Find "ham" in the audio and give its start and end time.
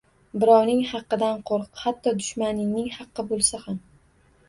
3.71-3.83